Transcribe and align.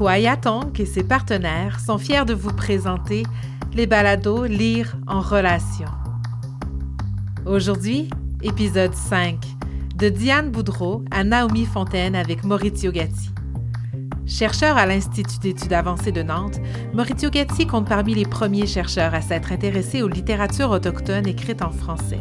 Kouaya 0.00 0.38
Tonk 0.38 0.80
et 0.80 0.86
ses 0.86 1.02
partenaires 1.02 1.78
sont 1.78 1.98
fiers 1.98 2.24
de 2.24 2.32
vous 2.32 2.54
présenter 2.54 3.24
les 3.74 3.86
balados 3.86 4.46
Lire 4.46 4.96
en 5.06 5.20
relation. 5.20 5.88
Aujourd'hui, 7.44 8.08
épisode 8.42 8.94
5, 8.94 9.36
de 9.96 10.08
Diane 10.08 10.50
Boudreau 10.50 11.04
à 11.10 11.22
Naomi 11.22 11.66
Fontaine 11.66 12.16
avec 12.16 12.44
Maurizio 12.44 12.92
Gatti. 12.92 13.28
Chercheur 14.24 14.78
à 14.78 14.86
l'Institut 14.86 15.38
d'études 15.38 15.74
avancées 15.74 16.12
de 16.12 16.22
Nantes, 16.22 16.62
Maurizio 16.94 17.28
Gatti 17.28 17.66
compte 17.66 17.86
parmi 17.86 18.14
les 18.14 18.24
premiers 18.24 18.66
chercheurs 18.66 19.12
à 19.12 19.20
s'être 19.20 19.52
intéressé 19.52 20.00
aux 20.00 20.08
littératures 20.08 20.70
autochtones 20.70 21.26
écrites 21.26 21.60
en 21.60 21.72
français. 21.72 22.20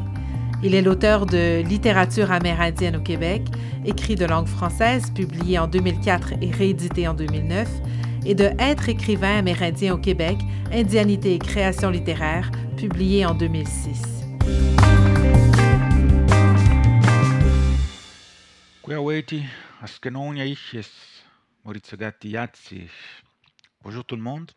Il 0.62 0.76
est 0.76 0.82
l'auteur 0.82 1.26
de 1.26 1.62
Littérature 1.62 2.34
amérindienne 2.34 2.98
au 2.98 3.02
Québec, 3.02 3.44
écrit 3.86 4.16
de 4.16 4.25
langue 4.25 4.48
française, 4.48 5.10
publié 5.10 5.57
en 5.57 5.68
2004 5.68 6.34
et 6.42 6.51
réédité 6.51 7.07
en 7.07 7.14
2009, 7.14 7.70
et 8.25 8.36
de 8.36 8.51
Être 8.60 8.89
écrivain 8.89 9.37
amérindien 9.37 9.93
au 9.93 9.98
Québec, 9.98 10.37
Indianité 10.74 11.36
et 11.36 11.39
création 11.39 11.89
littéraire, 11.89 12.51
publié 12.75 13.25
en 13.25 13.36
2006. 13.36 14.01
Bonjour 23.82 24.04
tout 24.04 24.18
le 24.18 24.21
monde. 24.21 24.51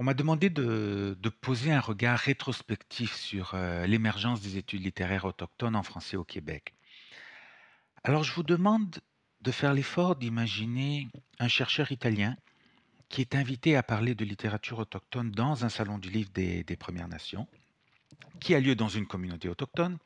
On 0.00 0.04
m'a 0.04 0.14
demandé 0.14 0.48
de, 0.48 1.16
poser 1.40 1.72
un 1.72 1.80
regard 1.80 2.18
rétrospectif 2.18 3.14
sur 3.16 3.54
euh, 3.54 3.84
l'émergence 3.86 4.40
des 4.40 4.56
études 4.56 4.84
littéraires 4.84 5.24
autochtones 5.24 5.74
en 5.74 5.82
français 5.82 6.16
au 6.16 6.22
Québec. 6.22 6.74
Alors 8.04 8.22
je 8.22 8.32
vous 8.32 8.44
demande 8.44 9.00
de 9.40 9.50
faire 9.50 9.74
l'effort 9.74 10.14
d'imaginer 10.14 11.08
un 11.40 11.48
chercheur 11.48 11.90
italien 11.90 12.36
qui 13.08 13.22
est 13.22 13.34
invité 13.34 13.76
à 13.76 13.82
parler 13.82 14.14
de 14.14 14.24
littérature 14.24 14.78
autochtone 14.78 15.32
dans 15.32 15.64
un 15.64 15.68
salon 15.68 15.98
du 15.98 16.10
livre 16.10 16.30
des, 16.30 16.62
des 16.62 16.76
Premières 16.76 17.08
Nations, 17.08 17.48
qui 18.38 18.54
a 18.54 18.60
lieu 18.60 18.76
dans 18.76 18.88
une 18.88 19.06
communauté 19.06 19.48
autochtone, 19.48 19.98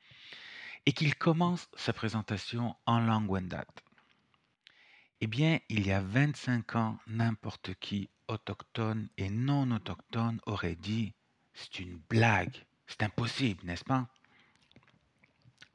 et 0.86 0.92
qu'il 0.92 1.14
commence 1.16 1.68
sa 1.76 1.92
présentation 1.92 2.76
en 2.86 3.00
langue 3.00 3.30
Wendat. 3.30 3.66
Eh 5.20 5.26
bien, 5.26 5.58
il 5.68 5.86
y 5.86 5.92
a 5.92 6.00
25 6.00 6.76
ans, 6.76 6.98
n'importe 7.06 7.74
qui 7.74 8.08
autochtones 8.32 9.08
et 9.16 9.30
non 9.30 9.70
autochtones 9.70 10.40
auraient 10.46 10.74
dit 10.74 11.14
c'est 11.54 11.78
une 11.78 11.98
blague, 12.08 12.56
c'est 12.86 13.02
impossible, 13.02 13.64
n'est-ce 13.64 13.84
pas? 13.84 14.08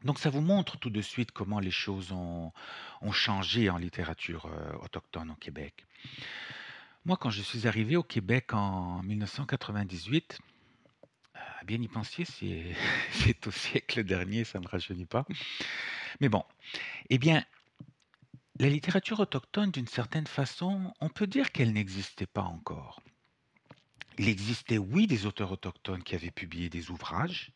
Donc 0.04 0.20
ça 0.20 0.30
vous 0.30 0.42
montre 0.42 0.78
tout 0.78 0.90
de 0.90 1.02
suite 1.02 1.32
comment 1.32 1.60
les 1.60 1.72
choses 1.72 2.12
ont, 2.12 2.52
changé 3.12 3.70
en 3.70 3.78
littérature 3.78 4.46
euh, 4.46 4.74
autochtone 4.84 5.32
au 5.32 5.36
Québec. 5.36 5.86
Moi, 7.06 7.18
quand 7.18 7.30
je 7.30 7.42
suis 7.42 7.68
arrivé 7.68 7.96
au 7.96 8.04
Québec 8.04 8.54
en 8.54 9.02
1998, 9.04 10.40
euh, 11.36 11.40
bien 11.66 11.82
y 11.82 11.88
penser, 11.88 12.26
c'est 13.12 13.48
au 13.48 13.52
siècle 13.52 14.04
dernier, 14.04 14.44
ça 14.44 14.60
ne 14.60 14.66
me 14.66 14.70
rajeunit 14.70 15.06
pas. 15.06 15.26
Mais 16.20 16.30
bon, 16.30 16.44
eh 17.10 17.18
bien, 17.18 17.44
la 18.60 18.70
littérature 18.70 19.20
autochtone, 19.20 19.72
d'une 19.72 19.88
certaine 19.88 20.28
façon, 20.28 20.94
on 21.00 21.10
peut 21.10 21.28
dire 21.28 21.52
qu'elle 21.52 21.74
n'existait 21.74 22.26
pas 22.26 22.42
encore. 22.42 23.02
Il 24.18 24.28
existait, 24.30 24.80
oui, 24.80 25.06
des 25.06 25.28
auteurs 25.28 25.52
autochtones 25.52 26.04
qui 26.04 26.16
avaient 26.16 26.32
publié 26.32 26.70
des 26.70 26.90
ouvrages, 26.90 27.52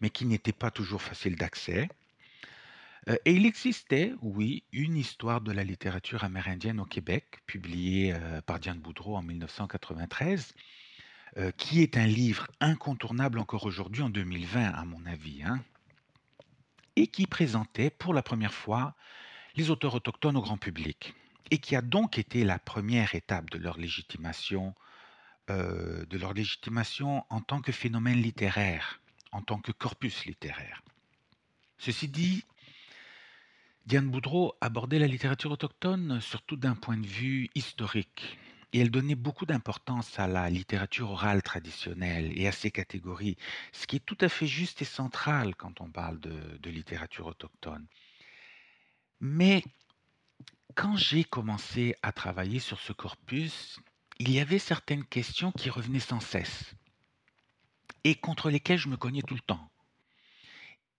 mais 0.00 0.08
qui 0.08 0.24
n'étaient 0.24 0.52
pas 0.52 0.70
toujours 0.70 1.02
faciles 1.02 1.36
d'accès. 1.36 1.88
Euh, 3.08 3.16
et 3.26 3.34
il 3.34 3.44
existait, 3.44 4.14
oui, 4.22 4.64
une 4.72 4.96
histoire 4.96 5.42
de 5.42 5.52
la 5.52 5.62
littérature 5.62 6.24
amérindienne 6.24 6.80
au 6.80 6.86
Québec, 6.86 7.42
publiée 7.46 8.14
euh, 8.14 8.40
par 8.40 8.58
Diane 8.58 8.80
Boudreau 8.80 9.16
en 9.16 9.22
1993, 9.22 10.54
euh, 11.36 11.50
qui 11.52 11.82
est 11.82 11.98
un 11.98 12.06
livre 12.06 12.46
incontournable 12.60 13.38
encore 13.38 13.66
aujourd'hui, 13.66 14.02
en 14.02 14.08
2020, 14.08 14.70
à 14.70 14.84
mon 14.86 15.04
avis, 15.04 15.42
hein, 15.42 15.62
et 16.96 17.08
qui 17.08 17.26
présentait 17.26 17.90
pour 17.90 18.14
la 18.14 18.22
première 18.22 18.54
fois 18.54 18.94
les 19.56 19.70
auteurs 19.70 19.94
autochtones 19.94 20.36
au 20.36 20.42
grand 20.42 20.58
public, 20.58 21.14
et 21.50 21.58
qui 21.58 21.76
a 21.76 21.82
donc 21.82 22.18
été 22.18 22.44
la 22.44 22.58
première 22.58 23.14
étape 23.14 23.50
de 23.50 23.58
leur 23.58 23.78
légitimation, 23.78 24.74
euh, 25.48 26.04
de 26.06 26.18
leur 26.18 26.34
légitimation 26.34 27.24
en 27.30 27.40
tant 27.40 27.60
que 27.60 27.72
phénomène 27.72 28.20
littéraire, 28.20 29.00
en 29.32 29.40
tant 29.40 29.58
que 29.58 29.72
corpus 29.72 30.26
littéraire. 30.26 30.82
Ceci 31.78 32.08
dit, 32.08 32.44
Diane 33.86 34.10
Boudreau 34.10 34.54
abordait 34.60 34.98
la 34.98 35.06
littérature 35.06 35.52
autochtone 35.52 36.20
surtout 36.20 36.56
d'un 36.56 36.74
point 36.74 36.96
de 36.98 37.06
vue 37.06 37.48
historique, 37.54 38.38
et 38.72 38.80
elle 38.80 38.90
donnait 38.90 39.14
beaucoup 39.14 39.46
d'importance 39.46 40.18
à 40.18 40.26
la 40.26 40.50
littérature 40.50 41.12
orale 41.12 41.42
traditionnelle 41.42 42.30
et 42.38 42.46
à 42.46 42.52
ses 42.52 42.70
catégories, 42.70 43.36
ce 43.72 43.86
qui 43.86 43.96
est 43.96 44.04
tout 44.04 44.18
à 44.20 44.28
fait 44.28 44.48
juste 44.48 44.82
et 44.82 44.86
central 44.86 45.54
quand 45.54 45.80
on 45.80 45.88
parle 45.88 46.20
de 46.20 46.70
littérature 46.70 47.26
autochtone. 47.26 47.86
Mais 49.20 49.62
quand 50.74 50.96
j'ai 50.96 51.24
commencé 51.24 51.94
à 52.02 52.12
travailler 52.12 52.60
sur 52.60 52.80
ce 52.80 52.92
corpus, 52.92 53.80
il 54.18 54.30
y 54.30 54.40
avait 54.40 54.58
certaines 54.58 55.04
questions 55.04 55.52
qui 55.52 55.70
revenaient 55.70 56.00
sans 56.00 56.20
cesse 56.20 56.74
et 58.04 58.14
contre 58.14 58.50
lesquelles 58.50 58.78
je 58.78 58.88
me 58.88 58.96
cognais 58.96 59.22
tout 59.22 59.34
le 59.34 59.40
temps 59.40 59.70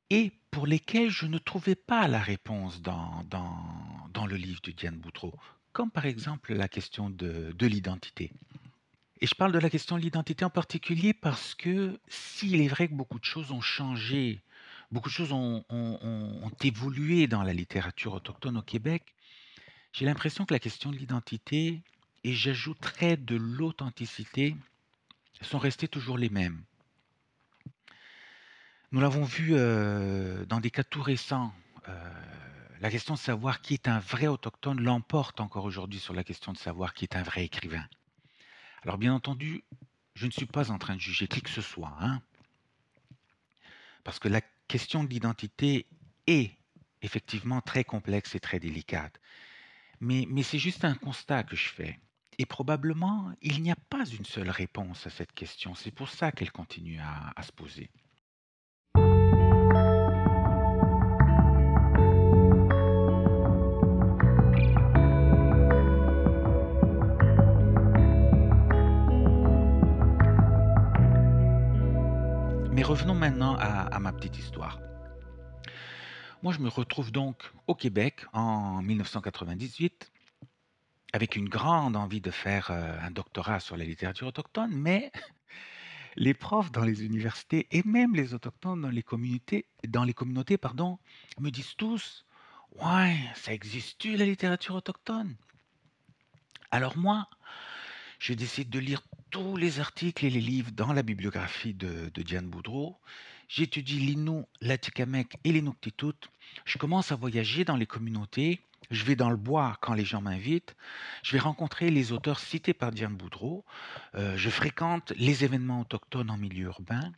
et 0.09 0.31
pour 0.51 0.67
lesquelles 0.67 1.09
je 1.09 1.25
ne 1.25 1.37
trouvais 1.37 1.75
pas 1.75 2.07
la 2.07 2.19
réponse 2.19 2.81
dans, 2.81 3.23
dans, 3.29 4.25
le 4.25 4.35
livre 4.35 4.61
de 4.63 4.71
Diane 4.71 4.97
Boutreau, 4.97 5.33
comme 5.71 5.91
par 5.91 6.05
exemple 6.05 6.53
la 6.53 6.67
question 6.67 7.09
de, 7.09 7.53
l'identité. 7.61 8.33
Et 9.21 9.27
je 9.27 9.35
parle 9.35 9.51
de 9.51 9.59
la 9.59 9.69
question 9.69 9.95
de 9.95 10.01
l'identité 10.01 10.43
en 10.43 10.49
particulier 10.49 11.13
parce 11.13 11.55
que 11.55 11.99
s'il 12.07 12.59
est 12.61 12.67
vrai 12.67 12.87
que 12.87 12.93
beaucoup 12.93 13.19
de 13.19 13.25
choses 13.25 13.51
ont 13.51 13.61
changé 13.61 14.41
beaucoup 14.91 15.09
de 15.09 15.13
choses 15.13 15.31
ont, 15.31 15.63
évolué 16.63 17.27
dans 17.27 17.43
la 17.43 17.53
littérature 17.53 18.13
autochtone 18.13 18.57
au 18.57 18.61
Québec. 18.61 19.03
J'ai 19.93 20.05
l'impression 20.05 20.45
que 20.45 20.53
la 20.53 20.59
question 20.59 20.91
de 20.91 20.97
l'identité, 20.97 21.81
et 22.23 22.33
j'ajouterais 22.33 23.17
de 23.17 23.35
l'authenticité, 23.35 24.55
sont 25.41 25.59
restées 25.59 25.87
toujours 25.87 26.17
les 26.17 26.29
mêmes. 26.29 26.63
Nous 28.91 28.99
l'avons 29.01 29.23
vu 29.23 29.49
euh, 29.51 30.45
dans 30.45 30.59
des 30.59 30.71
cas 30.71 30.83
tout 30.83 31.01
récents. 31.01 31.53
Euh, 31.89 32.13
la 32.79 32.89
question 32.89 33.15
de 33.15 33.19
savoir 33.19 33.61
qui 33.61 33.73
est 33.73 33.87
un 33.87 33.99
vrai 33.99 34.27
autochtone 34.27 34.81
l'emporte 34.81 35.39
encore 35.39 35.65
aujourd'hui 35.65 35.99
sur 35.99 36.13
la 36.13 36.23
question 36.23 36.53
de 36.53 36.57
savoir 36.57 36.93
qui 36.93 37.05
est 37.05 37.15
un 37.15 37.23
vrai 37.23 37.43
écrivain. 37.43 37.85
Alors 38.83 38.97
bien 38.97 39.13
entendu, 39.13 39.63
je 40.15 40.25
ne 40.25 40.31
suis 40.31 40.45
pas 40.45 40.71
en 40.71 40.77
train 40.77 40.95
de 40.95 41.01
juger 41.01 41.27
qui 41.27 41.41
que 41.41 41.49
ce 41.49 41.61
soit, 41.61 41.95
hein, 41.99 42.21
parce 44.03 44.19
que 44.19 44.27
la 44.27 44.41
question 44.67 45.03
de 45.03 45.09
l'identité 45.09 45.87
est 46.27 46.51
effectivement 47.01 47.61
très 47.61 47.83
complexe 47.83 48.35
et 48.35 48.39
très 48.39 48.59
délicate. 48.59 49.19
Mais, 49.99 50.25
mais 50.29 50.43
c'est 50.43 50.59
juste 50.59 50.85
un 50.85 50.95
constat 50.95 51.43
que 51.43 51.55
je 51.55 51.69
fais. 51.69 51.99
Et 52.37 52.45
probablement, 52.45 53.31
il 53.41 53.63
n'y 53.63 53.71
a 53.71 53.75
pas 53.89 54.05
une 54.05 54.25
seule 54.25 54.49
réponse 54.49 55.07
à 55.07 55.09
cette 55.09 55.33
question. 55.33 55.73
C'est 55.73 55.91
pour 55.91 56.09
ça 56.09 56.31
qu'elle 56.31 56.51
continue 56.51 56.99
à 56.99 57.41
se 57.41 57.51
poser. 57.51 57.89
Revenons 72.87 73.15
maintenant 73.15 73.57
à, 73.59 73.99
ma 73.99 74.13
petite 74.13 74.37
histoire. 74.37 74.79
Moi, 76.41 76.53
je 76.53 76.59
me 76.59 76.69
retrouve 76.69 77.11
donc 77.11 77.51
au 77.67 77.75
Québec 77.75 78.21
en 78.31 78.81
1998 78.81 80.09
avec 81.11 81.35
une 81.35 81.49
grande 81.49 81.97
envie 81.97 82.21
de 82.21 82.31
faire 82.31 82.71
euh, 82.71 82.97
un 83.01 83.11
doctorat 83.11 83.59
sur 83.59 83.75
la 83.75 83.83
littérature 83.83 84.27
autochtone, 84.27 84.71
mais 84.71 85.11
les 86.15 86.33
profs 86.33 86.71
dans 86.71 86.85
les 86.85 87.03
universités 87.03 87.67
et 87.71 87.83
même 87.83 88.15
les 88.15 88.33
autochtones 88.33 88.81
dans 88.81 88.89
les 88.89 89.03
communautés, 89.03 89.65
dans 89.85 90.05
les 90.05 90.13
communautés 90.13 90.57
pardon, 90.57 90.97
me 91.41 91.49
disent 91.49 91.75
tous 91.75 92.25
Ouais, 92.71 93.17
ça 93.35 93.51
existe-tu 93.53 94.15
la 94.15 94.23
littérature 94.23 94.75
autochtone? 94.75 95.35
Alors 96.71 96.97
moi, 96.97 97.27
je 98.19 98.33
décide 98.33 98.69
de 98.69 98.79
lire 98.79 99.01
tous 99.29 99.57
les 99.57 99.79
articles 99.79 100.25
et 100.25 100.29
les 100.29 100.41
livres 100.41 100.71
dans 100.71 100.93
la 100.93 101.03
bibliographie 101.03 101.73
de, 101.73 102.09
Diane 102.15 102.47
Boudreau. 102.47 102.97
J'étudie 103.49 103.99
l'Innu, 103.99 104.43
l'Atikamek 104.61 105.37
et 105.43 105.51
l'Inuktitut. 105.51 106.29
Je 106.65 106.77
commence 106.77 107.11
à 107.11 107.15
voyager 107.15 107.65
dans 107.65 107.75
les 107.75 107.85
communautés. 107.85 108.59
Je 108.91 109.03
vais 109.03 109.15
dans 109.15 109.29
le 109.29 109.37
bois 109.37 109.77
quand 109.81 109.93
les 109.93 110.05
gens 110.05 110.21
m'invitent. 110.21 110.75
Je 111.23 111.33
vais 111.33 111.39
rencontrer 111.39 111.89
les 111.89 112.11
auteurs 112.11 112.39
cités 112.39 112.73
par 112.73 112.91
Diane 112.91 113.15
Boudreau. 113.15 113.65
Euh, 114.15 114.37
je 114.37 114.49
fréquente 114.49 115.13
les 115.17 115.43
événements 115.43 115.81
autochtones 115.81 116.29
en 116.29 116.37
milieu 116.37 116.65
urbain. 116.65 117.11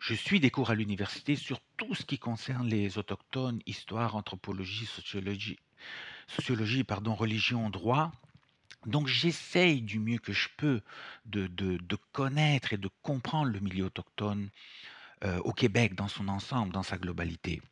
Je 0.00 0.14
suis 0.14 0.40
des 0.40 0.50
cours 0.50 0.70
à 0.70 0.74
l'université 0.74 1.36
sur 1.36 1.60
tout 1.76 1.94
ce 1.94 2.04
qui 2.04 2.18
concerne 2.18 2.68
les 2.68 2.98
autochtones, 2.98 3.60
histoire, 3.66 4.16
anthropologie, 4.16 4.86
sociologie, 4.86 5.58
sociologie 6.26 6.84
pardon, 6.84 7.14
religion, 7.14 7.70
droit. 7.70 8.12
Donc 8.86 9.06
j'essaye 9.06 9.82
du 9.82 9.98
mieux 9.98 10.18
que 10.18 10.32
je 10.32 10.48
peux 10.56 10.80
de, 11.26 11.46
de, 11.46 11.96
connaître 12.12 12.72
et 12.72 12.76
de 12.78 12.88
comprendre 13.02 13.50
le 13.50 13.60
milieu 13.60 13.86
autochtone 13.86 14.50
euh, 15.24 15.38
au 15.40 15.52
Québec 15.52 15.94
dans 15.94 16.08
son 16.08 16.28
ensemble, 16.28 16.72
dans 16.72 16.82
sa 16.82 16.98
globalité. 16.98 17.62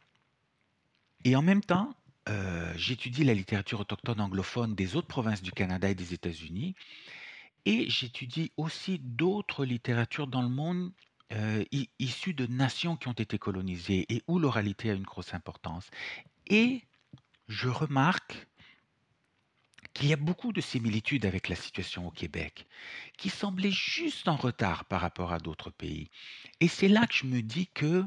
Et 1.24 1.36
en 1.36 1.42
même 1.42 1.62
temps, 1.62 1.94
euh, 2.28 2.72
j'étudie 2.76 3.24
la 3.24 3.34
littérature 3.34 3.80
autochtone 3.80 4.20
anglophone 4.20 4.74
des 4.74 4.96
autres 4.96 5.08
provinces 5.08 5.42
du 5.42 5.52
Canada 5.52 5.88
et 5.90 5.94
des 5.94 6.14
États-Unis, 6.14 6.74
et 7.64 7.88
j'étudie 7.88 8.52
aussi 8.56 8.98
d'autres 8.98 9.64
littératures 9.64 10.26
dans 10.26 10.42
le 10.42 10.48
monde 10.48 10.92
euh, 11.32 11.64
issues 11.98 12.34
de 12.34 12.46
nations 12.46 12.96
qui 12.96 13.08
ont 13.08 13.12
été 13.12 13.38
colonisées 13.38 14.04
et 14.08 14.22
où 14.26 14.38
l'oralité 14.38 14.90
a 14.90 14.94
une 14.94 15.04
grosse 15.04 15.32
importance. 15.32 15.88
Et 16.48 16.82
je 17.48 17.68
remarque 17.68 18.46
qu'il 19.94 20.08
y 20.08 20.12
a 20.12 20.16
beaucoup 20.16 20.52
de 20.52 20.60
similitudes 20.60 21.26
avec 21.26 21.48
la 21.48 21.56
situation 21.56 22.06
au 22.06 22.10
Québec, 22.10 22.66
qui 23.18 23.30
semblait 23.30 23.70
juste 23.70 24.28
en 24.28 24.36
retard 24.36 24.84
par 24.86 25.00
rapport 25.00 25.32
à 25.32 25.38
d'autres 25.38 25.70
pays. 25.70 26.10
Et 26.60 26.68
c'est 26.68 26.88
là 26.88 27.06
que 27.06 27.14
je 27.14 27.26
me 27.26 27.42
dis 27.42 27.68
que 27.68 28.04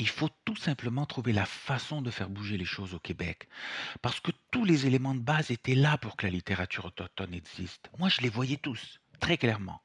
il 0.00 0.08
faut 0.08 0.30
tout 0.44 0.56
simplement 0.56 1.06
trouver 1.06 1.32
la 1.32 1.44
façon 1.44 2.02
de 2.02 2.10
faire 2.10 2.30
bouger 2.30 2.56
les 2.56 2.64
choses 2.64 2.94
au 2.94 3.00
Québec. 3.00 3.48
Parce 4.00 4.20
que 4.20 4.30
tous 4.52 4.64
les 4.64 4.86
éléments 4.86 5.14
de 5.14 5.20
base 5.20 5.50
étaient 5.50 5.74
là 5.74 5.98
pour 5.98 6.16
que 6.16 6.26
la 6.26 6.32
littérature 6.32 6.84
autochtone 6.84 7.34
existe. 7.34 7.90
Moi, 7.98 8.08
je 8.08 8.20
les 8.20 8.28
voyais 8.28 8.58
tous, 8.58 9.00
très 9.18 9.36
clairement. 9.36 9.82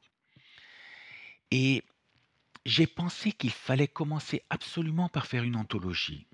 Et 1.49 1.83
j'ai 2.65 2.87
pensé 2.87 3.31
qu'il 3.31 3.51
fallait 3.51 3.87
commencer 3.87 4.43
absolument 4.49 5.09
par 5.09 5.25
faire 5.25 5.43
une 5.43 5.55
anthologie, 5.55 6.27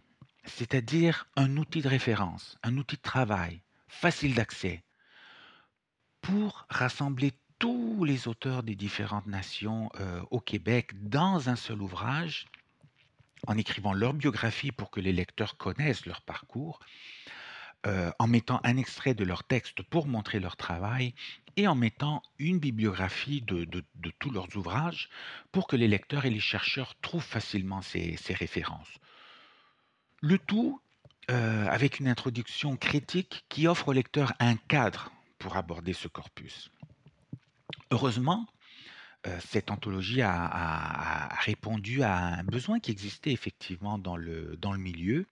c'est-à-dire 0.43 1.27
un 1.35 1.57
outil 1.57 1.81
de 1.81 1.87
référence, 1.87 2.57
un 2.63 2.77
outil 2.77 2.97
de 2.97 3.01
travail, 3.01 3.61
facile 3.89 4.35
d'accès, 4.35 4.83
pour 6.21 6.65
rassembler 6.69 7.33
tous 7.59 8.05
les 8.05 8.27
auteurs 8.27 8.63
des 8.63 8.75
différentes 8.75 9.27
nations 9.27 9.89
euh, 9.99 10.21
au 10.31 10.39
Québec 10.39 10.91
dans 10.93 11.49
un 11.49 11.57
seul 11.57 11.81
ouvrage, 11.81 12.45
en 13.47 13.57
écrivant 13.57 13.93
leur 13.93 14.13
biographie 14.13 14.71
pour 14.71 14.91
que 14.91 15.01
les 15.01 15.13
lecteurs 15.13 15.57
connaissent 15.57 16.05
leur 16.05 16.21
parcours, 16.21 16.79
euh, 17.87 18.11
en 18.19 18.27
mettant 18.27 18.59
un 18.65 18.75
extrait 18.75 19.13
de 19.13 19.23
leur 19.23 19.45
texte 19.45 19.81
pour 19.83 20.05
montrer 20.05 20.41
leur 20.41 20.57
travail 20.57 21.13
et 21.55 21.65
en 21.65 21.75
mettant 21.75 22.21
une 22.37 22.59
bibliographie 22.59 23.41
de, 23.41 23.65
tous 24.19 24.31
leurs 24.31 24.53
ouvrages 24.57 25.09
pour 25.53 25.65
que 25.65 25.77
les 25.77 25.87
lecteurs 25.87 26.25
et 26.25 26.29
les 26.29 26.41
chercheurs 26.41 26.93
trouvent 27.01 27.23
facilement 27.23 27.81
ces, 27.81 28.17
références. 28.31 28.91
Le 30.21 30.37
tout 30.37 30.81
euh, 31.29 31.67
avec 31.67 31.99
une 31.99 32.07
introduction 32.07 32.75
critique 32.75 33.45
qui 33.49 33.67
offre 33.67 33.89
au 33.89 33.93
lecteur 33.93 34.33
un 34.39 34.55
cadre 34.55 35.11
pour 35.37 35.57
aborder 35.57 35.93
ce 35.93 36.07
corpus. 36.07 36.71
Heureusement, 37.91 38.47
euh, 39.27 39.39
cette 39.47 39.69
anthologie 39.69 40.23
a, 40.23 41.29
répondu 41.41 42.01
à 42.01 42.17
un 42.17 42.43
besoin 42.43 42.79
qui 42.79 42.89
existait 42.89 43.31
effectivement 43.31 43.99
dans 43.99 44.17
le, 44.17 44.57
dans 44.57 44.73
le 44.73 44.79
milieu. 44.79 45.27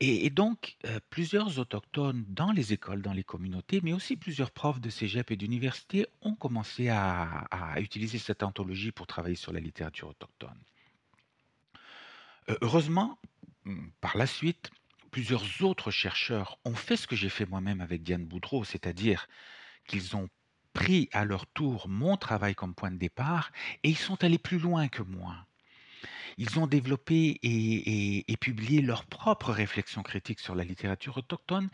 Et, 0.00 0.30
donc, 0.30 0.76
euh, 0.84 0.98
plusieurs 1.10 1.60
autochtones 1.60 2.24
dans 2.26 2.50
les 2.50 2.72
écoles, 2.72 3.02
dans 3.02 3.12
les 3.12 3.24
communautés, 3.24 3.80
mais 3.84 3.92
aussi 3.92 4.16
plusieurs 4.16 4.50
profs 4.50 4.80
de 4.80 4.90
cégep 4.90 5.30
et 5.30 5.36
d'université 5.36 6.06
ont 6.22 6.34
commencé 6.34 6.88
à, 6.88 7.46
utiliser 7.76 8.18
cette 8.18 8.42
anthologie 8.42 8.90
pour 8.90 9.06
travailler 9.06 9.36
sur 9.36 9.52
la 9.52 9.60
littérature 9.60 10.08
autochtone. 10.08 10.58
heureusement, 12.62 13.16
hum, 13.64 13.92
par 14.00 14.16
la 14.16 14.26
suite, 14.26 14.70
plusieurs 15.10 15.62
autres 15.62 15.90
chercheurs 15.90 16.58
ont 16.64 16.74
fait 16.74 16.96
ce 16.96 17.06
que 17.06 17.16
j'ai 17.16 17.28
fait 17.28 17.46
moi-même 17.46 17.80
avec 17.80 18.02
Diane 18.02 18.24
Boudreau, 18.24 18.64
c'est-à-dire 18.64 19.28
qu'ils 19.86 20.16
ont 20.16 20.28
pris 20.72 21.08
à 21.12 21.24
leur 21.24 21.46
tour 21.46 21.88
mon 21.88 22.16
travail 22.16 22.54
comme 22.54 22.74
point 22.74 22.90
de 22.90 22.98
départ 22.98 23.50
et 23.82 23.88
ils 23.88 23.98
sont 23.98 24.22
allés 24.22 24.38
plus 24.38 24.58
loin 24.58 24.88
que 24.88 25.02
moi. 25.02 25.34
Ils 26.36 26.58
ont 26.60 26.68
développé 26.68 27.40
et, 27.42 28.36
publié 28.36 28.80
leurs 28.80 29.04
propres 29.06 29.52
réflexions 29.52 30.04
critiques 30.04 30.38
sur 30.38 30.54
la 30.54 30.62
littérature 30.62 31.16
autochtone 31.16 31.68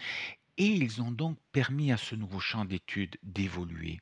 et 0.56 0.68
ils 0.68 1.02
ont 1.02 1.10
donc 1.10 1.36
permis 1.52 1.92
à 1.92 1.98
ce 1.98 2.14
nouveau 2.14 2.40
champ 2.40 2.64
d'études 2.64 3.16
d'évoluer. 3.22 4.00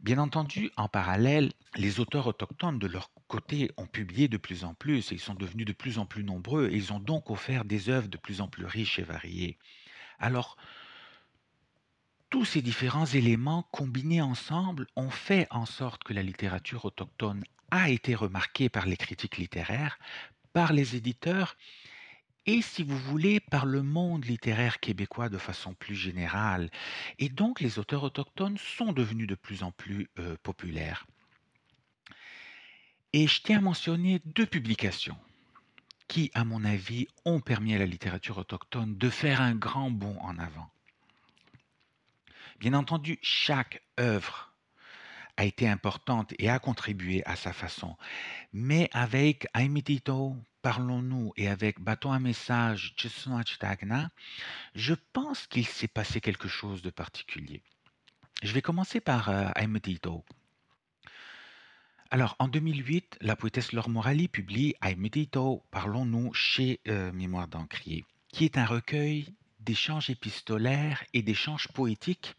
Bien 0.00 0.18
entendu, 0.18 0.70
en 0.76 0.88
parallèle, 0.88 1.50
les 1.76 1.98
auteurs 1.98 2.26
autochtones 2.26 2.78
de 2.78 2.86
leur 2.86 3.10
côté 3.28 3.70
ont 3.76 3.86
publié 3.86 4.28
de 4.28 4.36
plus 4.36 4.64
en 4.64 4.74
plus 4.74 5.10
ils 5.10 5.20
sont 5.20 5.34
devenus 5.34 5.66
de 5.66 5.72
plus 5.72 5.98
en 5.98 6.06
plus 6.06 6.24
nombreux 6.24 6.68
ils 6.72 6.92
ont 6.92 7.00
donc 7.00 7.30
offert 7.30 7.64
des 7.64 7.88
œuvres 7.88 8.08
de 8.08 8.16
plus 8.18 8.40
en 8.40 8.48
plus 8.48 8.64
riches 8.64 8.98
et 8.98 9.02
variées. 9.02 9.58
Alors, 10.18 10.56
tous 12.30 12.44
ces 12.44 12.62
différents 12.62 13.06
éléments 13.06 13.62
combinés 13.70 14.22
ensemble 14.22 14.86
ont 14.96 15.10
fait 15.10 15.46
en 15.50 15.66
sorte 15.66 16.02
que 16.02 16.12
la 16.12 16.22
littérature 16.22 16.84
autochtone 16.84 17.44
a 17.70 17.90
été 17.90 18.14
remarquée 18.14 18.68
par 18.68 18.86
les 18.86 18.96
critiques 18.96 19.36
littéraires, 19.36 19.98
par 20.52 20.72
les 20.72 20.96
éditeurs 20.96 21.56
et, 22.46 22.60
si 22.60 22.82
vous 22.82 22.98
voulez, 22.98 23.40
par 23.40 23.66
le 23.66 23.82
monde 23.82 24.24
littéraire 24.24 24.80
québécois 24.80 25.28
de 25.28 25.38
façon 25.38 25.74
plus 25.74 25.94
générale. 25.94 26.70
Et 27.18 27.28
donc 27.28 27.60
les 27.60 27.78
auteurs 27.78 28.02
autochtones 28.02 28.58
sont 28.58 28.92
devenus 28.92 29.28
de 29.28 29.34
plus 29.34 29.62
en 29.62 29.70
plus 29.70 30.10
euh, 30.18 30.36
populaires. 30.42 31.06
Et 33.16 33.28
je 33.28 33.42
tiens 33.42 33.58
à 33.58 33.60
mentionner 33.60 34.20
deux 34.24 34.44
publications 34.44 35.16
qui, 36.08 36.32
à 36.34 36.44
mon 36.44 36.64
avis, 36.64 37.06
ont 37.24 37.38
permis 37.38 37.72
à 37.72 37.78
la 37.78 37.86
littérature 37.86 38.38
autochtone 38.38 38.98
de 38.98 39.08
faire 39.08 39.40
un 39.40 39.54
grand 39.54 39.88
bond 39.88 40.18
en 40.20 40.36
avant. 40.36 40.68
Bien 42.58 42.74
entendu, 42.74 43.20
chaque 43.22 43.84
œuvre 44.00 44.52
a 45.36 45.44
été 45.44 45.68
importante 45.68 46.34
et 46.40 46.50
a 46.50 46.58
contribué 46.58 47.24
à 47.24 47.36
sa 47.36 47.52
façon. 47.52 47.96
Mais 48.52 48.90
avec 48.92 49.46
Aimidito, 49.54 50.36
Parlons-nous 50.62 51.32
et 51.36 51.46
avec 51.46 51.78
Bâton 51.78 52.10
un 52.10 52.18
message, 52.18 52.96
je 54.74 54.94
pense 55.12 55.46
qu'il 55.46 55.66
s'est 55.66 55.86
passé 55.86 56.20
quelque 56.20 56.48
chose 56.48 56.82
de 56.82 56.90
particulier. 56.90 57.62
Je 58.42 58.52
vais 58.52 58.62
commencer 58.62 59.00
par 59.00 59.28
euh, 59.28 59.50
Alors, 62.10 62.36
en 62.38 62.48
2008, 62.48 63.18
la 63.22 63.34
poétesse 63.34 63.72
Laure 63.72 63.88
Morali 63.88 64.28
publie 64.28 64.74
Aimedito, 64.82 65.64
Parlons-nous 65.70 66.32
chez 66.34 66.80
euh, 66.86 67.10
Mémoire 67.12 67.48
d'Encrier, 67.48 68.04
qui 68.28 68.44
est 68.44 68.58
un 68.58 68.66
recueil 68.66 69.34
d'échanges 69.60 70.10
épistolaires 70.10 71.02
et 71.14 71.22
d'échanges 71.22 71.68
poétiques 71.68 72.34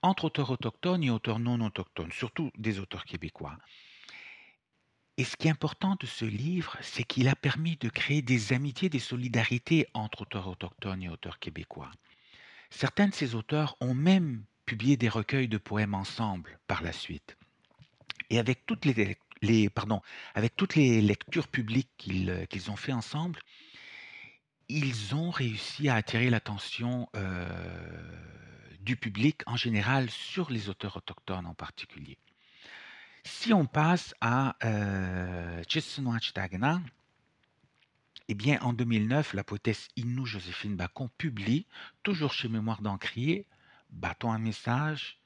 entre 0.00 0.26
auteurs 0.26 0.50
autochtones 0.50 1.02
et 1.02 1.10
auteurs 1.10 1.40
non 1.40 1.60
autochtones, 1.60 2.12
surtout 2.12 2.50
des 2.56 2.78
auteurs 2.78 3.04
québécois. 3.04 3.58
Et 5.16 5.24
ce 5.24 5.36
qui 5.36 5.48
est 5.48 5.50
important 5.50 5.96
de 6.00 6.06
ce 6.06 6.24
livre, 6.24 6.76
c'est 6.80 7.04
qu'il 7.04 7.28
a 7.28 7.36
permis 7.36 7.76
de 7.76 7.88
créer 7.88 8.22
des 8.22 8.52
amitiés, 8.52 8.88
des 8.88 8.98
solidarités 8.98 9.86
entre 9.94 10.22
auteurs 10.22 10.48
autochtones 10.48 11.02
et 11.02 11.08
auteurs 11.08 11.38
québécois. 11.38 11.90
Certains 12.70 13.08
de 13.08 13.14
ces 13.14 13.34
auteurs 13.34 13.76
ont 13.80 13.94
même 13.94 14.44
publié 14.66 14.96
des 14.96 15.08
recueils 15.08 15.48
de 15.48 15.58
poèmes 15.58 15.94
ensemble 15.94 16.58
par 16.66 16.82
la 16.82 16.92
suite. 16.92 17.36
Et 18.30 18.38
avec 18.38 18.66
toutes 18.66 18.84
les, 18.84 19.68
pardon, 19.70 20.00
avec 20.34 20.56
toutes 20.56 20.74
les 20.74 21.00
lectures 21.00 21.48
publiques 21.48 21.90
qu'ils 21.96 22.70
ont 22.70 22.76
fait 22.76 22.92
ensemble, 22.92 23.40
ils 24.68 25.14
ont 25.14 25.30
réussi 25.30 25.88
à 25.88 25.96
attirer 25.96 26.30
l'attention 26.30 27.08
euh, 27.16 27.46
du 28.80 28.96
public 28.96 29.42
en 29.46 29.56
général 29.56 30.10
sur 30.10 30.50
les 30.50 30.68
auteurs 30.68 30.96
autochtones 30.96 31.46
en 31.46 31.54
particulier. 31.54 32.18
Si 33.24 33.52
on 33.52 33.66
passe 33.66 34.14
à 34.20 34.56
euh, 34.64 35.62
Tagna, 36.34 36.80
eh 38.28 38.34
bien, 38.34 38.58
en 38.60 38.72
2009, 38.72 39.34
la 39.34 39.44
poétesse 39.44 39.88
Innu 39.96 40.26
Joséphine 40.26 40.76
Bacon 40.76 41.08
publie, 41.18 41.66
toujours 42.02 42.32
chez 42.32 42.48
Mémoire 42.48 42.80
d'Encrier, 42.80 43.46
Bâton 43.90 44.32
un 44.32 44.38
message, 44.38 45.18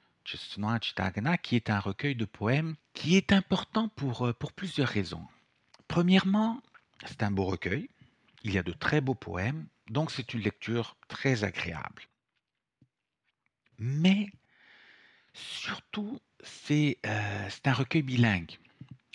Qui 1.42 1.56
est 1.56 1.70
un 1.70 1.80
recueil 1.80 2.14
de 2.14 2.24
poèmes 2.24 2.76
qui 2.92 3.16
est 3.16 3.32
important 3.32 3.88
pour, 3.88 4.26
euh, 4.26 4.32
pour 4.32 4.52
plusieurs 4.52 4.88
raisons. 4.88 5.26
Premièrement, 5.86 6.62
c'est 7.06 7.22
un 7.22 7.30
beau 7.30 7.44
recueil, 7.44 7.88
il 8.42 8.52
y 8.52 8.58
a 8.58 8.62
de 8.62 8.72
très 8.72 9.00
beaux 9.00 9.14
poèmes, 9.14 9.66
donc 9.88 10.10
c'est 10.10 10.34
une 10.34 10.40
lecture 10.40 10.96
très 11.08 11.44
agréable. 11.44 12.02
Mais 13.78 14.30
surtout, 15.32 16.20
euh, 16.70 17.48
c'est 17.50 17.66
un 17.66 17.72
recueil 17.72 18.02
bilingue, 18.02 18.58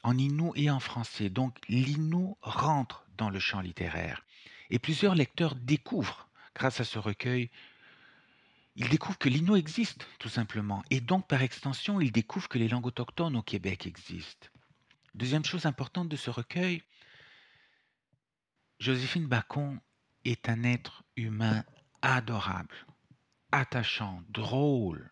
en 0.03 0.17
inou 0.17 0.53
et 0.55 0.69
en 0.69 0.79
français. 0.79 1.29
Donc 1.29 1.57
l'inou 1.67 2.37
rentre 2.41 3.05
dans 3.17 3.29
le 3.29 3.39
champ 3.39 3.61
littéraire. 3.61 4.25
Et 4.69 4.79
plusieurs 4.79 5.15
lecteurs 5.15 5.55
découvrent, 5.55 6.27
grâce 6.55 6.79
à 6.79 6.85
ce 6.85 6.97
recueil, 6.97 7.49
ils 8.75 8.89
découvrent 8.89 9.17
que 9.17 9.29
l'inou 9.29 9.55
existe, 9.55 10.07
tout 10.19 10.29
simplement. 10.29 10.83
Et 10.89 10.99
donc, 11.01 11.27
par 11.27 11.41
extension, 11.41 12.01
ils 12.01 12.11
découvrent 12.11 12.49
que 12.49 12.57
les 12.57 12.67
langues 12.67 12.87
autochtones 12.87 13.35
au 13.35 13.43
Québec 13.43 13.85
existent. 13.85 14.47
Deuxième 15.13 15.45
chose 15.45 15.65
importante 15.65 16.09
de 16.09 16.15
ce 16.15 16.29
recueil, 16.29 16.81
Joséphine 18.79 19.27
Bacon 19.27 19.79
est 20.25 20.49
un 20.49 20.63
être 20.63 21.03
humain 21.15 21.63
adorable 22.01 22.75
attachant, 23.53 24.23
drôle. 24.29 25.11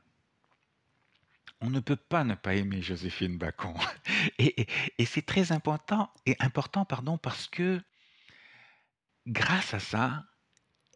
On 1.61 1.69
ne 1.69 1.79
peut 1.79 1.95
pas 1.95 2.23
ne 2.23 2.33
pas 2.33 2.55
aimer 2.55 2.81
Joséphine 2.81 3.37
Bacon. 3.37 3.75
Et, 4.39 4.65
c'est 5.05 5.25
très 5.25 5.51
important, 5.51 6.11
et 6.25 6.35
important 6.39 6.85
pardon, 6.85 7.17
parce 7.19 7.47
que 7.47 7.81
grâce 9.27 9.75
à 9.75 9.79
ça, 9.79 10.25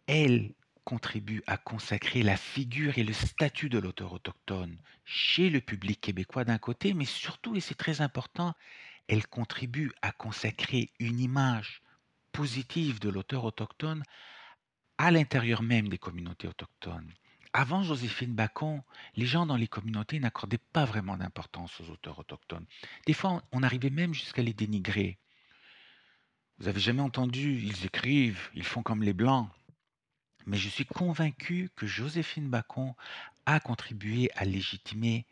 elle 0.07 0.55
contribue 0.85 1.43
à 1.47 1.57
consacrer 1.57 2.23
la 2.23 2.37
figure 2.37 2.97
et 2.97 3.03
le 3.03 3.11
statut 3.11 3.67
de 3.67 3.79
l'auteur 3.79 4.13
autochtone 4.13 4.77
chez 5.03 5.49
le 5.49 5.59
public 5.59 5.99
québécois 5.99 6.45
d'un 6.45 6.59
côté, 6.59 6.93
mais 6.93 7.05
surtout, 7.05 7.55
et 7.55 7.59
c'est 7.59 7.75
très 7.75 8.01
important, 8.01 8.53
elle 9.07 9.27
contribue 9.27 9.91
à 10.01 10.11
consacrer 10.11 10.91
une 10.99 11.19
image 11.19 11.81
positive 12.31 12.99
de 12.99 13.09
l'auteur 13.09 13.43
autochtone 13.43 14.03
à 14.97 15.11
l'intérieur 15.11 15.61
même 15.61 15.89
des 15.89 15.97
communautés 15.97 16.47
autochtones. 16.47 17.11
Avant 17.53 17.83
Joséphine 17.83 18.35
Bacon, 18.35 18.81
les 19.15 19.25
gens 19.25 19.45
dans 19.45 19.55
les 19.55 19.67
communautés 19.67 20.19
n'accordaient 20.19 20.57
pas 20.57 20.85
vraiment 20.85 21.17
d'importance 21.17 21.79
aux 21.79 21.89
auteurs 21.89 22.19
autochtones. 22.19 22.65
Des 23.05 23.13
fois, 23.13 23.41
on 23.51 23.63
arrivait 23.63 23.89
même 23.89 24.13
jusqu'à 24.13 24.43
les 24.43 24.53
dénigrer. 24.53 25.17
Vous 26.59 26.67
avez 26.67 26.79
jamais 26.79 27.01
entendu, 27.01 27.59
ils 27.61 27.85
écrivent, 27.85 28.49
ils 28.53 28.63
font 28.63 28.83
comme 28.83 29.03
les 29.03 29.13
Blancs. 29.13 29.49
Mais 30.45 30.57
je 30.57 30.69
suis 30.69 30.85
convaincu 30.85 31.69
que 31.75 31.87
Joséphine 31.87 32.49
Bacon 32.49 32.93
a 33.45 33.59
contribué 33.59 34.29
à 34.35 34.45
légitimer 34.45 35.25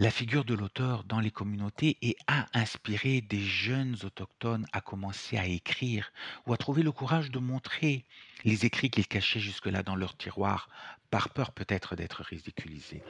la 0.00 0.10
figure 0.10 0.46
de 0.46 0.54
l'auteur 0.54 1.04
dans 1.04 1.20
les 1.20 1.30
communautés 1.30 1.98
et 2.00 2.16
a 2.26 2.46
inspiré 2.54 3.20
des 3.20 3.42
jeunes 3.42 3.96
autochtones 4.02 4.66
à 4.72 4.80
commencer 4.80 5.36
à 5.36 5.46
écrire 5.46 6.10
ou 6.46 6.54
à 6.54 6.56
trouver 6.56 6.82
le 6.82 6.90
courage 6.90 7.30
de 7.30 7.38
montrer 7.38 8.06
les 8.44 8.64
écrits 8.64 8.88
qu'ils 8.88 9.06
cachaient 9.06 9.40
jusque-là 9.40 9.82
dans 9.82 9.96
leur 9.96 10.16
tiroir, 10.16 10.70
par 11.10 11.28
peur 11.28 11.52
peut-être 11.52 11.96
d'être 11.96 12.22
ridiculisés. 12.22 13.02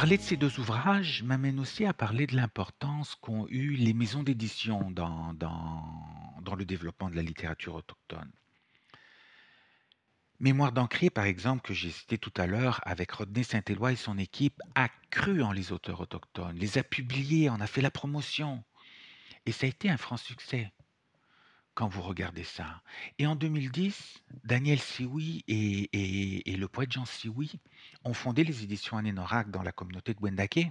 Parler 0.00 0.16
de 0.16 0.22
ces 0.22 0.38
deux 0.38 0.58
ouvrages 0.58 1.22
m'amène 1.24 1.60
aussi 1.60 1.84
à 1.84 1.92
parler 1.92 2.26
de 2.26 2.34
l'importance 2.34 3.16
qu'ont 3.16 3.46
eu 3.50 3.72
les 3.72 3.92
maisons 3.92 4.22
d'édition 4.22 4.90
dans, 4.90 5.34
le 6.56 6.64
développement 6.64 7.10
de 7.10 7.16
la 7.16 7.20
littérature 7.20 7.74
autochtone. 7.74 8.30
Mémoire 10.38 10.72
d'Ancré, 10.72 11.10
par 11.10 11.26
exemple, 11.26 11.60
que 11.60 11.74
j'ai 11.74 11.90
cité 11.90 12.16
tout 12.16 12.32
à 12.38 12.46
l'heure, 12.46 12.80
avec 12.86 13.12
Rodney 13.12 13.42
Saint-Éloi 13.42 13.92
et 13.92 13.96
son 13.96 14.16
équipe, 14.16 14.62
a 14.74 14.88
cru 15.10 15.42
en 15.42 15.52
les 15.52 15.70
auteurs 15.70 16.00
autochtones, 16.00 16.56
les 16.56 16.78
a 16.78 16.82
publiés, 16.82 17.50
en 17.50 17.60
a 17.60 17.66
fait 17.66 17.82
la 17.82 17.90
promotion. 17.90 18.64
Et 19.44 19.52
ça 19.52 19.66
a 19.66 19.68
été 19.68 19.90
un 19.90 19.98
franc 19.98 20.16
succès 20.16 20.72
quand 21.80 21.88
vous 21.88 22.02
regardez 22.02 22.44
ça. 22.44 22.82
Et 23.18 23.26
en 23.26 23.34
2010, 23.34 24.22
Daniel 24.44 24.78
Sioui 24.78 25.44
et, 25.48 26.44
le 26.44 26.68
poète 26.68 26.92
Jean 26.92 27.06
Sioui 27.06 27.58
ont 28.04 28.12
fondé 28.12 28.44
les 28.44 28.62
éditions 28.62 28.98
Anénorak 28.98 29.50
dans 29.50 29.62
la 29.62 29.72
communauté 29.72 30.12
de 30.12 30.18
Wendake. 30.20 30.70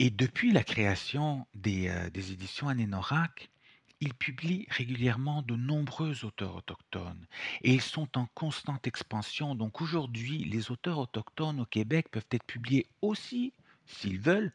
Et 0.00 0.10
depuis 0.10 0.50
la 0.50 0.64
création 0.64 1.46
des, 1.54 1.86
euh, 1.86 2.10
des 2.10 2.32
éditions 2.32 2.66
Anénorak, 2.66 3.52
ils 4.00 4.14
publient 4.14 4.66
régulièrement 4.68 5.42
de 5.42 5.54
nombreux 5.54 6.24
auteurs 6.24 6.56
autochtones 6.56 7.24
et 7.62 7.72
ils 7.72 7.82
sont 7.82 8.18
en 8.18 8.26
constante 8.34 8.88
expansion. 8.88 9.54
Donc 9.54 9.80
aujourd'hui, 9.80 10.38
les 10.38 10.72
auteurs 10.72 10.98
autochtones 10.98 11.60
au 11.60 11.66
Québec 11.66 12.08
peuvent 12.10 12.26
être 12.32 12.46
publiés 12.46 12.88
aussi, 13.00 13.52
s'ils 13.86 14.18
veulent, 14.18 14.52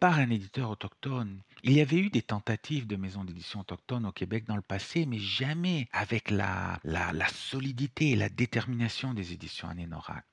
par 0.00 0.18
un 0.18 0.30
éditeur 0.30 0.70
autochtone. 0.70 1.40
Il 1.62 1.72
y 1.72 1.80
avait 1.80 1.98
eu 1.98 2.10
des 2.10 2.22
tentatives 2.22 2.86
de 2.86 2.96
maisons 2.96 3.24
d'édition 3.24 3.60
autochtones 3.60 4.06
au 4.06 4.12
Québec 4.12 4.44
dans 4.46 4.56
le 4.56 4.62
passé, 4.62 5.06
mais 5.06 5.18
jamais 5.18 5.88
avec 5.92 6.30
la, 6.30 6.78
solidité 7.32 8.10
et 8.10 8.16
la 8.16 8.28
détermination 8.28 9.14
des 9.14 9.32
éditions 9.32 9.68
Anénorak. 9.68 10.24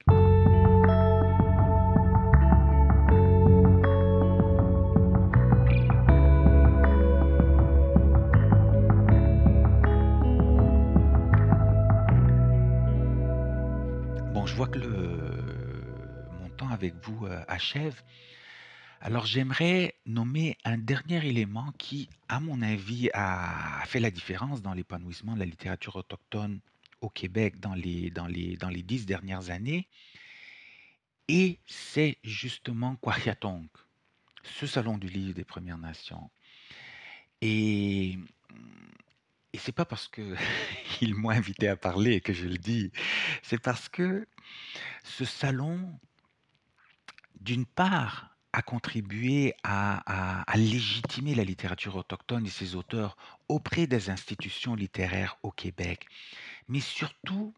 Bon, 14.34 14.46
je 14.46 14.56
vois 14.56 14.68
que 14.68 14.80
mon 14.80 16.50
temps 16.58 16.70
avec 16.70 16.96
vous 17.03 17.25
euh, 17.25 17.41
achève. 17.48 18.01
Alors 19.03 19.25
j'aimerais 19.25 19.96
nommer 20.05 20.60
un 20.63 20.77
dernier 20.77 21.25
élément 21.27 21.72
qui, 21.79 22.08
à 22.29 22.39
mon 22.39 22.62
avis, 22.62 23.10
a 23.15 23.84
fait 23.88 24.00
la 24.00 24.12
différence 24.12 24.62
dans 24.62 24.75
l'épanouissement 24.75 25.34
de 25.34 25.39
la 25.39 25.46
littérature 25.46 25.96
autochtone 25.96 26.60
au 27.01 27.10
Québec 27.10 27.60
dans 27.60 27.74
les, 27.74 28.12
dans 28.12 28.27
les, 28.27 28.58
dans 28.58 28.70
dix 28.70 29.08
dernières 29.08 29.50
années. 29.50 29.88
Et 31.27 31.58
c'est 31.65 32.20
justement 32.24 32.96
Kwariatonk, 32.98 33.72
ce 34.43 34.67
salon 34.67 35.00
du 35.00 35.08
livre 35.08 35.34
des 35.34 35.46
Premières 35.46 35.79
Nations. 35.79 36.29
Et, 37.41 38.20
et 39.51 39.58
c'est 39.58 39.72
pas 39.72 39.86
parce 39.86 40.10
qu'ils 40.10 41.15
m'ont 41.15 41.31
invité 41.31 41.67
à 41.70 41.75
parler 41.75 42.22
que 42.22 42.34
je 42.34 42.46
le 42.46 42.60
dis, 42.60 42.91
c'est 43.41 43.60
parce 43.60 43.89
que 43.89 44.27
ce 45.03 45.25
salon, 45.25 46.00
d'une 47.39 47.65
part, 47.65 48.31
a 48.53 48.62
contribué 48.62 49.53
à, 49.63 50.43
légitimer 50.55 51.36
la 51.36 51.43
littérature 51.43 51.96
autochtone 51.96 52.46
et 52.46 52.50
ses 52.50 52.75
auteurs 52.75 53.17
auprès 53.48 53.88
des 53.88 54.10
institutions 54.10 54.75
littéraires 54.75 55.38
au 55.43 55.51
Québec, 55.51 56.08
mais 56.67 56.81
surtout 56.81 57.53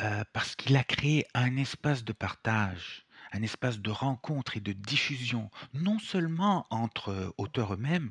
euh, 0.00 0.24
parce 0.32 0.56
qu'il 0.56 0.76
a 0.76 0.84
créé 0.84 1.26
un 1.34 1.56
espace 1.56 2.04
de 2.04 2.12
partage, 2.12 3.06
un 3.32 3.42
espace 3.42 3.78
de 3.78 3.90
rencontre 3.90 4.56
et 4.56 4.60
de 4.60 4.72
diffusion, 4.72 5.50
non 5.74 5.98
seulement 5.98 6.66
entre 6.70 7.34
auteurs 7.38 7.74
eux-mêmes, 7.74 8.10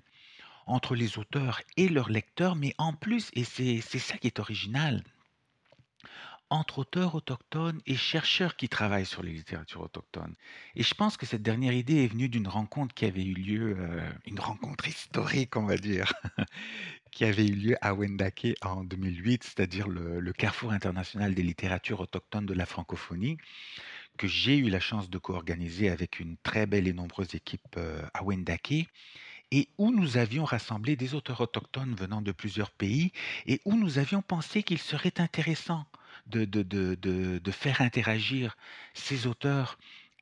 entre 0.65 0.95
les 0.95 1.17
auteurs 1.17 1.61
et 1.77 1.87
leurs 1.87 2.09
lecteurs, 2.09 2.55
mais 2.55 2.73
en 2.77 2.93
plus, 2.93 3.29
et 3.33 3.43
c'est 3.43 3.81
ça 3.81 4.17
qui 4.17 4.27
est 4.27 4.39
original, 4.39 5.03
entre 6.49 6.79
auteurs 6.79 7.15
autochtones 7.15 7.81
et 7.85 7.95
chercheurs 7.95 8.55
qui 8.55 8.69
travaillent 8.69 9.05
sur 9.05 9.23
les 9.23 9.31
littératures 9.31 9.81
autochtones. 9.81 10.35
Et 10.75 10.83
je 10.83 10.93
pense 10.93 11.17
que 11.17 11.25
cette 11.25 11.41
dernière 11.41 11.73
idée 11.73 12.03
est 12.03 12.07
venue 12.07 12.29
d'une 12.29 12.47
rencontre 12.47 12.95
qui 12.95 13.05
avait 13.05 13.23
eu 13.23 13.33
lieu, 13.33 13.75
euh, 13.77 14.09
une 14.25 14.39
rencontre 14.39 14.87
historique, 14.87 15.55
on 15.57 15.65
va 15.65 15.77
dire, 15.77 16.13
qui 17.11 17.25
avait 17.25 17.47
eu 17.47 17.55
lieu 17.55 17.75
à 17.81 17.93
Wendake 17.93 18.55
en 18.61 18.83
2008, 18.83 19.43
c'est-à-dire 19.43 19.87
le, 19.87 20.31
Carrefour 20.33 20.71
international 20.71 21.33
des 21.33 21.43
littératures 21.43 21.99
autochtones 21.99 22.45
de 22.45 22.53
la 22.53 22.65
francophonie, 22.65 23.37
que 24.17 24.27
j'ai 24.27 24.57
eu 24.57 24.69
la 24.69 24.79
chance 24.79 25.09
de 25.09 25.17
co-organiser 25.17 25.89
avec 25.89 26.19
une 26.19 26.37
très 26.37 26.65
belle 26.65 26.87
et 26.87 26.93
nombreuse 26.93 27.35
équipe 27.35 27.75
euh, 27.77 28.01
à 28.13 28.23
Wendake 28.23 28.87
et 29.51 29.69
où 29.77 29.91
nous 29.91 30.17
avions 30.17 30.43
rassemblé 30.43 30.95
des 30.95 31.13
auteurs 31.13 31.41
autochtones 31.41 31.95
venant 31.95 32.21
de 32.21 32.31
plusieurs 32.31 32.71
pays 32.71 33.11
et 33.45 33.61
où 33.65 33.77
nous 33.77 33.97
avions 33.97 34.21
pensé 34.21 34.63
qu'il 34.63 34.79
serait 34.79 35.19
intéressant 35.19 35.85
de, 36.27 36.45
de, 36.45 37.51
faire 37.51 37.81
interagir 37.81 38.57
ces 38.93 39.27
auteurs 39.27 39.77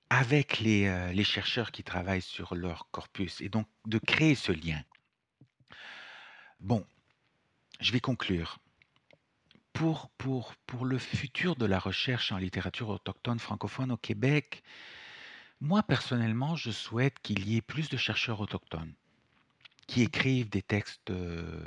avec 0.09 0.59
les, 0.59 0.85
euh, 0.85 1.11
les, 1.11 1.23
chercheurs 1.23 1.71
qui 1.71 1.83
travaillent 1.83 2.21
sur 2.21 2.55
leur 2.55 2.89
corpus 2.91 3.41
et 3.41 3.49
donc 3.49 3.67
de 3.85 3.97
créer 3.97 4.35
ce 4.35 4.51
lien. 4.51 4.81
Bon, 6.59 6.85
je 7.79 7.91
vais 7.91 7.99
conclure. 7.99 8.59
Pour, 9.73 10.09
pour, 10.17 10.55
pour 10.67 10.85
le 10.85 10.97
futur 10.97 11.55
de 11.55 11.65
la 11.65 11.79
recherche 11.79 12.31
en 12.31 12.37
littérature 12.37 12.89
autochtone 12.89 13.39
francophone 13.39 13.91
au 13.91 13.97
Québec, 13.97 14.63
moi 15.59 15.83
personnellement, 15.83 16.55
je 16.55 16.71
souhaite 16.71 17.19
qu'il 17.19 17.47
y 17.47 17.57
ait 17.57 17.61
plus 17.61 17.89
de 17.89 17.97
chercheurs 17.97 18.39
autochtones 18.39 18.93
qui 19.87 20.01
écrivent 20.01 20.49
des 20.49 20.61
textes 20.61 21.11
euh, 21.11 21.59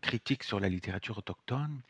critiques 0.00 0.42
sur 0.42 0.58
la 0.58 0.68
littérature 0.68 1.18
autochtone 1.18 1.82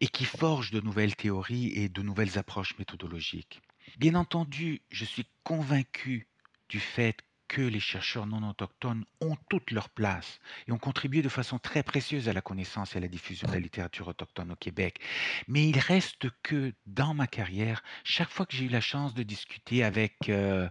et 0.00 0.08
qui 0.08 0.24
forgent 0.24 0.70
de 0.70 0.80
nouvelles 0.80 1.16
théories 1.16 1.72
et 1.74 1.88
de 1.88 2.02
nouvelles 2.02 2.38
approches 2.38 2.78
méthodologiques. 2.78 3.60
Bien 3.98 4.14
entendu, 4.14 4.82
je 4.90 5.04
suis 5.04 5.26
convaincu 5.44 6.26
du 6.68 6.80
fait 6.80 7.24
que 7.50 7.62
les 7.62 7.80
chercheurs 7.80 8.26
non 8.28 8.48
autochtones 8.48 9.04
ont 9.20 9.36
toute 9.48 9.72
leur 9.72 9.90
place 9.90 10.38
et 10.68 10.72
ont 10.72 10.78
contribué 10.78 11.20
de 11.20 11.28
façon 11.28 11.58
très 11.58 11.82
précieuse 11.82 12.28
à 12.28 12.32
la 12.32 12.42
connaissance 12.42 12.94
et 12.94 12.98
à 12.98 13.00
la 13.00 13.08
diffusion 13.08 13.48
de 13.48 13.52
la 13.52 13.58
littérature 13.58 14.06
autochtone 14.06 14.52
au 14.52 14.56
Québec. 14.56 15.00
Mais 15.48 15.68
il 15.68 15.78
reste 15.80 16.28
que 16.44 16.72
dans 16.86 17.12
ma 17.12 17.26
carrière, 17.26 17.82
chaque 18.04 18.30
fois 18.30 18.46
que 18.46 18.54
j'ai 18.54 18.66
eu 18.66 18.68
la 18.68 18.80
chance 18.80 19.14
de 19.14 19.24
discuter 19.24 19.82
avec 19.82 20.28
euh, 20.28 20.68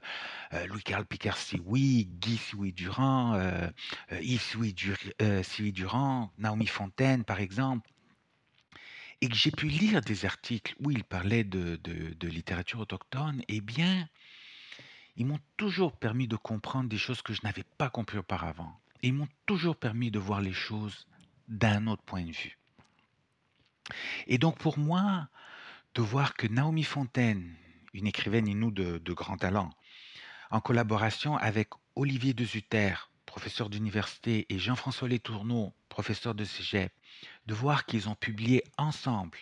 euh, 0.54 0.68
Louis-Carl 0.68 1.06
Picard-Sioui, 1.06 2.06
Guy 2.14 2.38
Sioui-Durand, 2.38 3.34
euh, 3.34 3.70
Yves 4.22 4.42
Sioui-Durand, 5.44 6.32
Naomi 6.38 6.68
Fontaine 6.68 7.26
par 7.26 7.42
exemple, 7.42 7.90
et 9.22 9.28
que 9.28 9.36
j'ai 9.36 9.52
pu 9.52 9.68
lire 9.68 10.02
des 10.02 10.26
articles 10.26 10.76
où 10.80 10.92
il 10.92 11.04
parlait 11.04 11.44
de, 11.44 11.80
littérature 12.22 12.80
autochtone, 12.80 13.44
eh 13.48 13.62
bien, 13.62 14.08
ils 15.18 15.26
m'ont 15.26 15.40
toujours 15.58 15.98
permis 15.98 16.28
de 16.28 16.38
comprendre 16.38 16.90
des 16.90 16.98
choses 16.98 17.22
que 17.22 17.34
je 17.34 17.42
n'avais 17.44 17.66
pas 17.78 17.90
compris 17.90 18.18
auparavant. 18.18 18.80
Ils 19.02 19.14
m'ont 19.14 19.28
toujours 19.46 19.76
permis 19.76 20.12
de 20.12 20.20
voir 20.20 20.42
les 20.42 20.54
choses 20.54 21.08
d'un 21.48 21.88
autre 21.88 22.04
point 22.04 22.24
de 22.24 22.32
vue. 22.32 22.58
Et 24.28 24.38
donc 24.38 24.58
pour 24.58 24.78
moi, 24.78 25.28
de 25.96 26.02
voir 26.02 26.36
que 26.36 26.48
Naomi 26.48 26.84
Fontaine, 26.84 27.56
une 27.94 28.08
écrivaine 28.08 28.48
inou 28.48 28.72
de, 28.72 29.00
de 29.00 29.14
grand 29.14 29.38
talent, 29.38 29.72
en 30.52 30.62
collaboration 30.62 31.36
avec 31.38 31.70
Olivier 31.96 32.34
de 32.34 32.46
Zutter, 32.46 32.94
professeur 33.26 33.70
d'université, 33.70 34.46
et 34.50 34.60
Jean-François 34.60 35.08
Letourneau, 35.08 35.74
professeur 35.90 36.36
de 36.36 36.46
cégep, 36.46 36.94
de 37.46 37.54
voir 37.54 37.86
qu'ils 37.86 38.10
ont 38.10 38.16
publié 38.16 38.64
ensemble, 38.78 39.38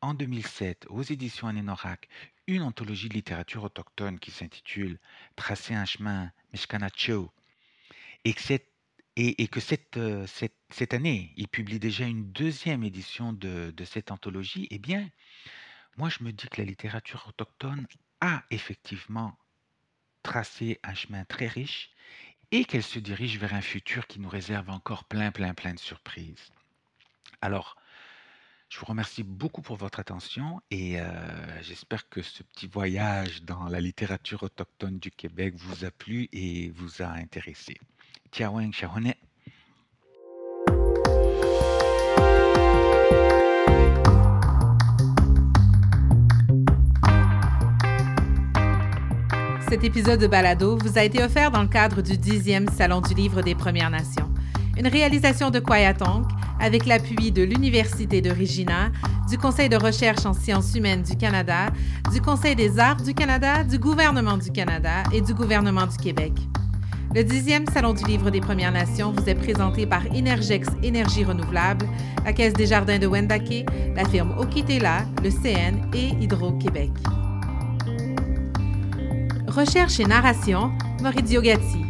en 0.00 0.14
2007, 0.14 0.86
aux 0.88 1.02
éditions 1.02 1.48
Anénorak, 1.48 2.08
une 2.46 2.62
anthologie 2.62 3.08
de 3.08 3.14
littérature 3.14 3.62
autochtone 3.64 4.18
qui 4.18 4.30
s'intitule 4.30 4.98
Tracer 5.36 5.74
un 5.74 5.84
chemin, 5.84 6.32
Mishkanacho, 6.52 7.32
et 8.24 8.34
que, 8.34 9.98
euh, 9.98 10.26
cette, 10.26 10.94
année, 10.94 11.32
ils 11.36 11.48
publient 11.48 11.78
déjà 11.78 12.06
une 12.06 12.32
deuxième 12.32 12.82
édition 12.82 13.32
de 13.32 13.84
cette 13.84 14.10
anthologie, 14.10 14.66
eh 14.70 14.78
bien, 14.78 15.08
moi 15.96 16.08
je 16.08 16.24
me 16.24 16.32
dis 16.32 16.48
que 16.48 16.60
la 16.60 16.66
littérature 16.66 17.26
autochtone 17.28 17.86
a 18.20 18.44
effectivement 18.50 19.36
tracé 20.22 20.78
un 20.82 20.94
chemin 20.94 21.24
très 21.24 21.48
riche 21.48 21.90
et 22.50 22.64
qu'elle 22.64 22.82
se 22.82 22.98
dirige 22.98 23.38
vers 23.38 23.54
un 23.54 23.62
futur 23.62 24.06
qui 24.06 24.20
nous 24.20 24.28
réserve 24.28 24.70
encore 24.70 25.04
plein, 25.04 25.32
plein, 25.32 25.54
plein 25.54 25.74
de 25.74 25.78
surprises. 25.78 26.52
Alors, 27.42 27.74
je 28.68 28.78
vous 28.78 28.86
remercie 28.86 29.24
beaucoup 29.24 29.62
pour 29.62 29.76
votre 29.76 29.98
attention 29.98 30.62
et 30.70 31.00
euh, 31.00 31.04
j'espère 31.60 32.08
que 32.08 32.22
ce 32.22 32.44
petit 32.44 32.68
voyage 32.68 33.42
dans 33.42 33.64
la 33.64 33.80
littérature 33.80 34.44
autochtone 34.44 34.98
du 34.98 35.10
Québec 35.10 35.54
vous 35.56 35.84
a 35.84 35.90
plu 35.90 36.28
et 36.32 36.70
vous 36.70 37.02
a 37.02 37.08
intéressé. 37.08 37.76
Tiaweng 38.30 38.72
Shahone. 38.72 39.12
Cet 49.72 49.84
épisode 49.84 50.20
de 50.20 50.26
Balado 50.26 50.76
vous 50.76 50.98
a 50.98 51.02
été 51.02 51.24
offert 51.24 51.50
dans 51.50 51.62
le 51.62 51.68
cadre 51.68 52.02
du 52.02 52.12
10e 52.12 52.70
Salon 52.70 53.00
du 53.00 53.14
Livre 53.14 53.40
des 53.40 53.54
Premières 53.54 53.88
Nations, 53.88 54.31
une 54.82 54.88
réalisation 54.88 55.50
de 55.50 55.60
Kwayatonk 55.60 56.26
avec 56.58 56.86
l'appui 56.86 57.30
de 57.30 57.44
l'Université 57.44 58.20
de 58.20 58.30
Regina, 58.30 58.90
du 59.30 59.38
Conseil 59.38 59.68
de 59.68 59.76
recherche 59.76 60.26
en 60.26 60.32
sciences 60.32 60.74
humaines 60.74 61.02
du 61.02 61.16
Canada, 61.16 61.68
du 62.12 62.20
Conseil 62.20 62.56
des 62.56 62.80
arts 62.80 62.96
du 62.96 63.14
Canada, 63.14 63.62
du 63.62 63.78
gouvernement 63.78 64.36
du 64.36 64.50
Canada 64.50 65.04
et 65.12 65.20
du 65.20 65.34
gouvernement 65.34 65.86
du 65.86 65.96
Québec. 65.98 66.32
Le 67.14 67.22
10e 67.22 67.70
Salon 67.72 67.92
du 67.92 68.02
Livre 68.06 68.30
des 68.30 68.40
Premières 68.40 68.72
Nations 68.72 69.12
vous 69.12 69.28
est 69.28 69.36
présenté 69.36 69.86
par 69.86 70.02
Energex 70.12 70.66
Énergie 70.82 71.22
Renouvelable, 71.22 71.86
la 72.24 72.32
Caisse 72.32 72.54
des 72.54 72.66
Jardins 72.66 72.98
de 72.98 73.06
Wendake, 73.06 73.64
la 73.94 74.04
firme 74.06 74.34
Okitela, 74.36 75.04
le 75.22 75.30
CN 75.30 75.88
et 75.94 76.08
Hydro-Québec. 76.20 76.90
Recherche 79.46 80.00
et 80.00 80.06
narration, 80.06 80.72
Maurizio 81.00 81.40
Gatti. 81.40 81.84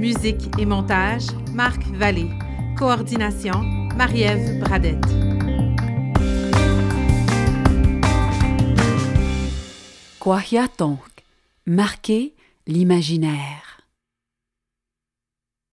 Musique 0.00 0.48
et 0.58 0.64
montage, 0.64 1.26
Marc 1.52 1.82
Vallée. 1.88 2.30
Coordination, 2.78 3.60
Marie-Ève 3.98 4.58
Bradette. 4.58 5.04
Kwahiatonk, 10.18 10.98
marquer 11.66 12.32
l'imaginaire. 12.66 13.69